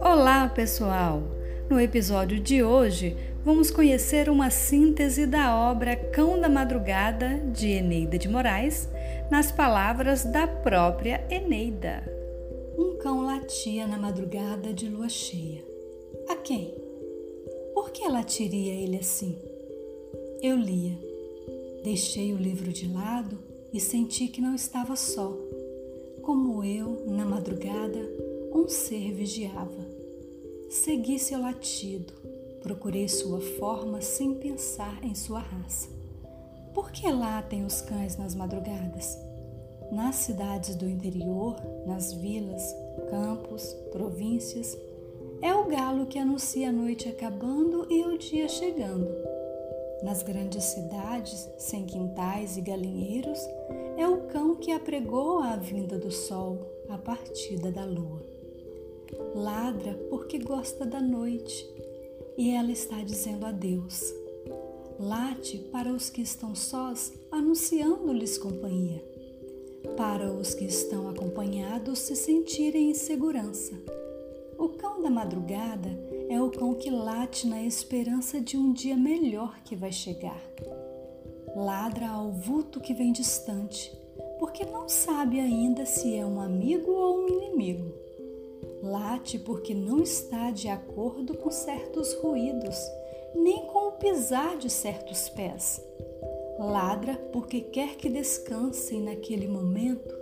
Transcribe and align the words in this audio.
Olá, 0.00 0.48
pessoal! 0.52 1.22
No 1.70 1.80
episódio 1.80 2.40
de 2.40 2.62
hoje, 2.64 3.16
vamos 3.44 3.70
conhecer 3.70 4.28
uma 4.28 4.50
síntese 4.50 5.24
da 5.26 5.56
obra 5.56 5.94
Cão 5.94 6.40
da 6.40 6.48
Madrugada 6.48 7.38
de 7.52 7.68
Eneida 7.68 8.18
de 8.18 8.28
Moraes, 8.28 8.88
nas 9.30 9.52
palavras 9.52 10.24
da 10.24 10.48
própria 10.48 11.24
Eneida. 11.30 12.02
Um 12.76 12.98
cão 12.98 13.20
latia 13.20 13.86
na 13.86 13.98
madrugada 13.98 14.72
de 14.72 14.88
lua 14.88 15.08
cheia. 15.08 15.62
A 16.28 16.34
quem? 16.36 16.74
Por 17.74 17.92
que 17.92 18.08
latiria 18.08 18.74
ele 18.74 18.96
assim? 18.96 19.38
Eu 20.42 20.56
lia. 20.56 20.98
Deixei 21.84 22.32
o 22.32 22.36
livro 22.36 22.72
de 22.72 22.88
lado 22.92 23.51
e 23.72 23.80
senti 23.80 24.28
que 24.28 24.40
não 24.40 24.54
estava 24.54 24.94
só. 24.96 25.36
Como 26.22 26.62
eu, 26.62 27.04
na 27.06 27.24
madrugada, 27.24 28.00
um 28.54 28.68
ser 28.68 29.12
vigiava. 29.12 29.86
Segui 30.68 31.18
seu 31.18 31.40
latido, 31.40 32.12
procurei 32.60 33.08
sua 33.08 33.40
forma 33.40 34.00
sem 34.00 34.34
pensar 34.34 35.02
em 35.02 35.14
sua 35.14 35.40
raça. 35.40 35.88
Por 36.74 36.90
que 36.90 37.10
latem 37.10 37.64
os 37.64 37.80
cães 37.80 38.16
nas 38.16 38.34
madrugadas? 38.34 39.18
Nas 39.90 40.16
cidades 40.16 40.74
do 40.74 40.88
interior, 40.88 41.56
nas 41.86 42.12
vilas, 42.14 42.62
campos, 43.10 43.74
províncias, 43.90 44.78
é 45.42 45.54
o 45.54 45.66
galo 45.66 46.06
que 46.06 46.18
anuncia 46.18 46.68
a 46.68 46.72
noite 46.72 47.08
acabando 47.08 47.86
e 47.90 48.04
o 48.04 48.16
dia 48.16 48.48
chegando. 48.48 49.31
Nas 50.02 50.22
grandes 50.22 50.64
cidades, 50.64 51.48
sem 51.58 51.86
quintais 51.86 52.56
e 52.56 52.60
galinheiros, 52.60 53.38
é 53.96 54.06
o 54.08 54.22
cão 54.22 54.56
que 54.56 54.72
apregou 54.72 55.38
a 55.38 55.56
vinda 55.56 55.98
do 55.98 56.10
sol, 56.10 56.58
a 56.88 56.98
partida 56.98 57.70
da 57.70 57.84
lua. 57.84 58.22
Ladra 59.34 59.94
porque 60.10 60.38
gosta 60.38 60.84
da 60.84 61.00
noite 61.00 61.68
e 62.36 62.50
ela 62.50 62.72
está 62.72 62.96
dizendo 63.02 63.46
adeus. 63.46 64.12
Late 64.98 65.58
para 65.70 65.92
os 65.92 66.10
que 66.10 66.22
estão 66.22 66.54
sós, 66.54 67.12
anunciando-lhes 67.30 68.38
companhia. 68.38 69.02
Para 69.96 70.32
os 70.32 70.54
que 70.54 70.64
estão 70.64 71.08
acompanhados 71.08 71.98
se 72.00 72.16
sentirem 72.16 72.90
em 72.90 72.94
segurança. 72.94 73.74
O 74.58 74.68
cão 74.68 75.02
da 75.02 75.10
madrugada 75.10 75.90
é 76.32 76.40
o 76.40 76.50
cão 76.50 76.74
que 76.74 76.88
late 76.88 77.46
na 77.46 77.62
esperança 77.62 78.40
de 78.40 78.56
um 78.56 78.72
dia 78.72 78.96
melhor 78.96 79.60
que 79.64 79.76
vai 79.76 79.92
chegar. 79.92 80.40
Ladra 81.54 82.08
ao 82.08 82.32
vulto 82.32 82.80
que 82.80 82.94
vem 82.94 83.12
distante, 83.12 83.94
porque 84.38 84.64
não 84.64 84.88
sabe 84.88 85.38
ainda 85.38 85.84
se 85.84 86.16
é 86.16 86.24
um 86.24 86.40
amigo 86.40 86.90
ou 86.90 87.18
um 87.18 87.28
inimigo. 87.28 87.92
Late 88.82 89.38
porque 89.38 89.74
não 89.74 90.00
está 90.00 90.50
de 90.50 90.68
acordo 90.68 91.36
com 91.36 91.50
certos 91.50 92.14
ruídos, 92.14 92.78
nem 93.34 93.66
com 93.66 93.88
o 93.88 93.92
pisar 93.92 94.56
de 94.56 94.70
certos 94.70 95.28
pés. 95.28 95.84
Ladra 96.58 97.14
porque 97.30 97.60
quer 97.60 97.96
que 97.96 98.08
descansem 98.08 99.02
naquele 99.02 99.46
momento 99.46 100.14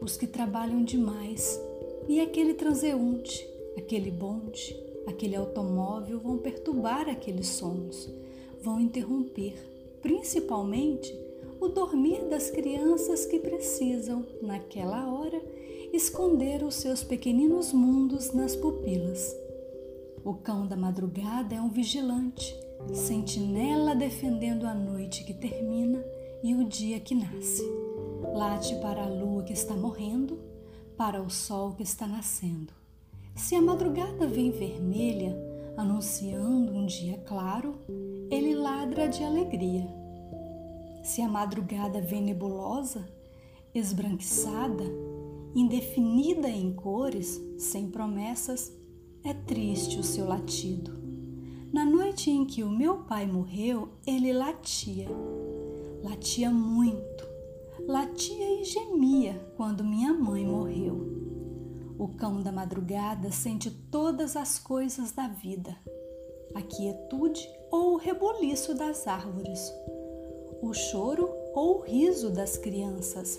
os 0.00 0.16
que 0.16 0.26
trabalham 0.26 0.82
demais 0.82 1.60
e 2.08 2.18
aquele 2.18 2.54
transeunte, 2.54 3.46
aquele 3.76 4.10
bonde, 4.10 4.89
aquele 5.06 5.36
automóvel 5.36 6.20
vão 6.20 6.38
perturbar 6.38 7.08
aqueles 7.08 7.48
sonhos, 7.48 8.08
vão 8.62 8.80
interromper, 8.80 9.54
principalmente, 10.02 11.12
o 11.60 11.68
dormir 11.68 12.24
das 12.24 12.50
crianças 12.50 13.26
que 13.26 13.38
precisam, 13.38 14.24
naquela 14.40 15.12
hora, 15.12 15.42
esconder 15.92 16.62
os 16.62 16.76
seus 16.76 17.02
pequeninos 17.02 17.72
mundos 17.72 18.32
nas 18.32 18.56
pupilas. 18.56 19.36
O 20.24 20.34
cão 20.34 20.66
da 20.66 20.76
madrugada 20.76 21.54
é 21.54 21.60
um 21.60 21.68
vigilante, 21.68 22.54
sentinela 22.94 23.94
defendendo 23.94 24.66
a 24.66 24.74
noite 24.74 25.24
que 25.24 25.34
termina 25.34 26.02
e 26.42 26.54
o 26.54 26.64
dia 26.64 26.98
que 27.00 27.14
nasce. 27.14 27.62
Late 28.32 28.74
para 28.76 29.04
a 29.04 29.08
lua 29.08 29.42
que 29.42 29.52
está 29.52 29.74
morrendo, 29.74 30.38
para 30.96 31.22
o 31.22 31.28
sol 31.28 31.74
que 31.74 31.82
está 31.82 32.06
nascendo. 32.06 32.79
Se 33.40 33.54
a 33.54 33.62
madrugada 33.62 34.26
vem 34.26 34.50
vermelha, 34.50 35.34
anunciando 35.74 36.72
um 36.72 36.84
dia 36.84 37.16
claro, 37.26 37.74
ele 38.30 38.54
ladra 38.54 39.08
de 39.08 39.24
alegria. 39.24 39.88
Se 41.02 41.22
a 41.22 41.28
madrugada 41.28 42.02
vem 42.02 42.22
nebulosa, 42.22 43.08
esbranquiçada, 43.74 44.84
indefinida 45.54 46.50
em 46.50 46.70
cores, 46.74 47.40
sem 47.58 47.90
promessas, 47.90 48.70
é 49.24 49.32
triste 49.32 49.98
o 49.98 50.04
seu 50.04 50.28
latido. 50.28 50.92
Na 51.72 51.84
noite 51.84 52.30
em 52.30 52.44
que 52.44 52.62
o 52.62 52.70
meu 52.70 52.98
pai 53.04 53.26
morreu, 53.26 53.88
ele 54.06 54.34
latia. 54.34 55.08
Latia 56.04 56.50
muito. 56.50 57.24
Latia 57.88 58.60
e 58.60 58.64
gemia 58.64 59.40
quando 59.56 59.82
minha 59.82 60.12
mãe 60.12 60.46
morreu. 60.46 61.19
O 62.00 62.08
cão 62.08 62.42
da 62.42 62.50
madrugada 62.50 63.30
sente 63.30 63.70
todas 63.70 64.34
as 64.34 64.58
coisas 64.58 65.12
da 65.12 65.28
vida, 65.28 65.76
a 66.54 66.62
quietude 66.62 67.46
ou 67.70 67.92
o 67.92 67.96
rebuliço 67.98 68.72
das 68.72 69.06
árvores, 69.06 69.70
o 70.62 70.72
choro 70.72 71.28
ou 71.52 71.76
o 71.76 71.80
riso 71.82 72.30
das 72.30 72.56
crianças, 72.56 73.38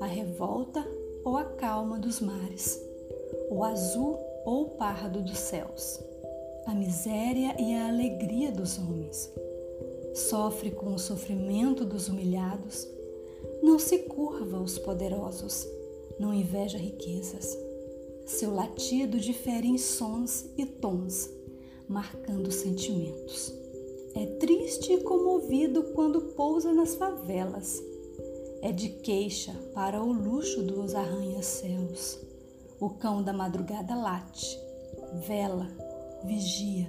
a 0.00 0.06
revolta 0.06 0.82
ou 1.22 1.36
a 1.36 1.44
calma 1.44 1.98
dos 1.98 2.18
mares, 2.18 2.80
o 3.50 3.62
azul 3.62 4.18
ou 4.46 4.62
o 4.62 4.70
pardo 4.70 5.20
dos 5.20 5.36
céus, 5.36 6.00
a 6.64 6.74
miséria 6.74 7.54
e 7.60 7.74
a 7.74 7.88
alegria 7.88 8.50
dos 8.50 8.78
homens. 8.78 9.30
Sofre 10.14 10.70
com 10.70 10.94
o 10.94 10.98
sofrimento 10.98 11.84
dos 11.84 12.08
humilhados, 12.08 12.88
não 13.62 13.78
se 13.78 13.98
curva 13.98 14.56
aos 14.56 14.78
poderosos, 14.78 15.68
não 16.18 16.32
inveja 16.32 16.78
riquezas. 16.78 17.67
Seu 18.28 18.54
latido 18.54 19.18
difere 19.18 19.66
em 19.66 19.76
sons 19.76 20.46
e 20.56 20.64
tons, 20.64 21.28
marcando 21.88 22.52
sentimentos. 22.52 23.52
É 24.14 24.24
triste 24.38 24.92
e 24.92 25.00
comovido 25.02 25.82
quando 25.94 26.20
pousa 26.20 26.72
nas 26.72 26.94
favelas 26.94 27.82
é 28.60 28.72
de 28.72 28.88
queixa 28.88 29.52
para 29.72 30.02
o 30.02 30.12
luxo 30.12 30.62
dos 30.62 30.94
arranha-céus. 30.94 32.18
O 32.80 32.90
cão 32.90 33.22
da 33.22 33.32
madrugada 33.32 33.94
late, 33.94 34.58
vela, 35.26 35.68
vigia, 36.24 36.88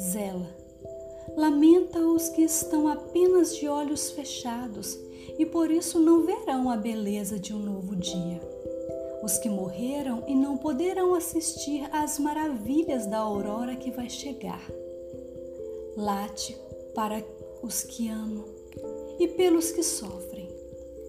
zela. 0.00 0.48
Lamenta 1.36 1.98
os 1.98 2.28
que 2.30 2.42
estão 2.42 2.88
apenas 2.88 3.56
de 3.56 3.68
olhos 3.68 4.10
fechados 4.10 4.98
e 5.38 5.46
por 5.46 5.70
isso 5.70 5.98
não 5.98 6.24
verão 6.24 6.70
a 6.70 6.76
beleza 6.76 7.38
de 7.38 7.54
um 7.54 7.58
novo 7.58 7.96
dia. 7.96 8.40
Os 9.22 9.38
que 9.38 9.48
morreram 9.48 10.24
e 10.26 10.34
não 10.34 10.56
poderão 10.56 11.14
assistir 11.14 11.88
às 11.92 12.18
maravilhas 12.18 13.06
da 13.06 13.18
aurora 13.18 13.76
que 13.76 13.90
vai 13.90 14.10
chegar. 14.10 14.62
Late 15.96 16.56
para 16.94 17.24
os 17.62 17.84
que 17.84 18.08
amam 18.08 18.44
e 19.18 19.28
pelos 19.28 19.70
que 19.70 19.82
sofrem 19.82 20.52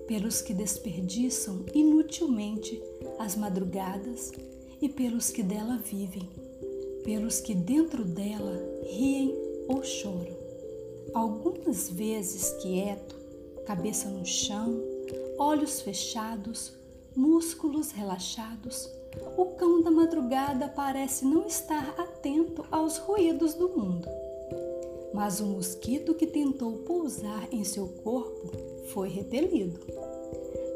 pelos 0.07 0.41
que 0.41 0.53
desperdiçam 0.53 1.66
inutilmente 1.73 2.81
as 3.19 3.35
madrugadas 3.35 4.31
e 4.81 4.90
pelos 4.90 5.29
que 5.29 5.41
dela 5.41 5.78
vivem, 5.78 6.29
pelos 7.03 7.40
que 7.40 7.56
dentro 7.56 8.03
dela 8.03 8.62
riem 8.84 9.34
ou 9.68 9.84
choram. 9.84 10.38
Algumas 11.13 11.90
vezes 11.90 12.52
quieto, 12.62 13.16
cabeça 13.66 14.09
no 14.09 14.25
chão, 14.25 14.81
olhos 15.38 15.81
fechados, 15.81 16.73
músculos 17.16 17.91
relaxados, 17.91 18.90
o 19.37 19.46
cão 19.58 19.82
da 19.82 19.91
madrugada 19.91 20.67
parece 20.67 21.26
não 21.26 21.46
estar 21.46 21.93
atento 21.97 22.66
aos 22.72 22.97
ruídos 22.97 23.53
do 23.53 23.70
mundo. 23.70 24.08
Mas 25.14 25.40
o 25.40 25.46
mosquito 25.46 26.16
que 26.16 26.26
tentou 26.26 26.78
pousar 26.79 27.47
em 27.52 27.64
seu 27.64 27.87
corpo 28.03 28.52
foi 28.93 29.09
repelido. 29.09 29.79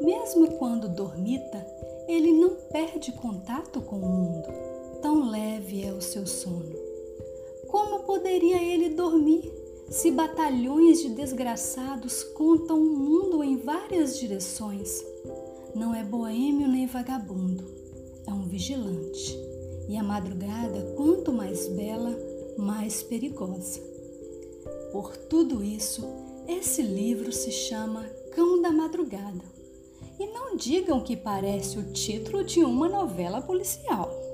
Mesmo 0.00 0.52
quando 0.58 0.88
dormita, 0.88 1.66
ele 2.06 2.32
não 2.32 2.50
perde 2.70 3.12
contato 3.12 3.80
com 3.80 3.96
o 3.96 4.08
mundo. 4.08 4.48
Tão 5.02 5.28
leve 5.28 5.84
é 5.84 5.92
o 5.92 6.00
seu 6.00 6.26
sono. 6.26 6.72
Como 7.66 8.04
poderia 8.04 8.62
ele 8.62 8.90
dormir 8.90 9.52
se 9.90 10.10
batalhões 10.10 11.00
de 11.00 11.10
desgraçados 11.10 12.22
contam 12.22 12.78
o 12.78 12.96
mundo 12.96 13.42
em 13.42 13.56
várias 13.56 14.18
direções? 14.18 15.04
Não 15.74 15.94
é 15.94 16.02
boêmio 16.02 16.66
nem 16.66 16.86
vagabundo, 16.86 17.64
é 18.26 18.32
um 18.32 18.42
vigilante. 18.42 19.38
E 19.88 19.96
a 19.96 20.02
madrugada, 20.02 20.94
quanto 20.96 21.32
mais 21.32 21.68
bela, 21.68 22.16
mais 22.56 23.02
perigosa. 23.02 23.80
Por 24.92 25.16
tudo 25.16 25.62
isso, 25.62 26.04
esse 26.46 26.82
livro 26.82 27.30
se 27.32 27.50
chama 27.52 28.04
Cão 28.34 28.62
da 28.62 28.70
Madrugada 28.70 29.44
E 30.18 30.26
não 30.26 30.56
digam 30.56 31.00
que 31.02 31.16
parece 31.16 31.78
o 31.78 31.92
título 31.92 32.42
de 32.42 32.60
uma 32.60 32.88
novela 32.88 33.40
policial. 33.42 34.27